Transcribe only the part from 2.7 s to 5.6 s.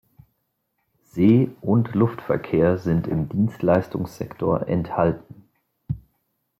sind im Dienstleistungssektor enthalten.